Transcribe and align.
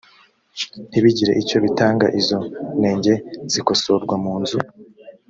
ntibigire 0.89 1.31
icyo 1.41 1.57
bitanga 1.65 2.05
izo 2.19 2.39
nenge 2.79 3.13
zikosorwa 3.51 4.13
munzu 4.23 4.57